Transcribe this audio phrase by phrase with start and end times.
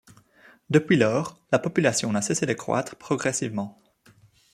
[0.71, 3.77] Depuis lors, la population n'a cessé de croître progressivement.